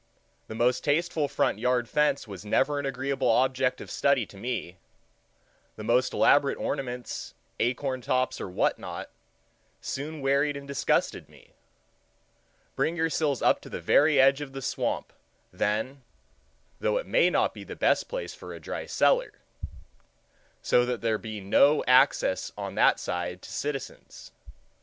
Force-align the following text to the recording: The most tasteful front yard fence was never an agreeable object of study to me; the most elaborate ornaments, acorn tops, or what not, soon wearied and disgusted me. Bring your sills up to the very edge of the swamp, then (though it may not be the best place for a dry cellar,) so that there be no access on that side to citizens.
The 0.47 0.55
most 0.55 0.83
tasteful 0.83 1.27
front 1.27 1.59
yard 1.59 1.87
fence 1.87 2.27
was 2.27 2.43
never 2.43 2.79
an 2.79 2.87
agreeable 2.87 3.29
object 3.29 3.79
of 3.79 3.91
study 3.91 4.25
to 4.25 4.35
me; 4.35 4.77
the 5.75 5.83
most 5.83 6.11
elaborate 6.11 6.57
ornaments, 6.57 7.35
acorn 7.59 8.01
tops, 8.01 8.41
or 8.41 8.49
what 8.49 8.79
not, 8.79 9.11
soon 9.79 10.21
wearied 10.21 10.57
and 10.57 10.67
disgusted 10.67 11.29
me. 11.29 11.51
Bring 12.75 12.95
your 12.95 13.11
sills 13.11 13.43
up 13.43 13.61
to 13.61 13.69
the 13.69 13.79
very 13.79 14.19
edge 14.19 14.41
of 14.41 14.53
the 14.53 14.61
swamp, 14.63 15.13
then 15.53 16.01
(though 16.79 16.97
it 16.97 17.05
may 17.05 17.29
not 17.29 17.53
be 17.53 17.63
the 17.63 17.75
best 17.75 18.09
place 18.09 18.33
for 18.33 18.55
a 18.55 18.59
dry 18.59 18.87
cellar,) 18.87 19.33
so 20.63 20.83
that 20.83 21.01
there 21.01 21.19
be 21.19 21.39
no 21.39 21.83
access 21.85 22.51
on 22.57 22.73
that 22.73 22.99
side 22.99 23.43
to 23.43 23.51
citizens. 23.51 24.31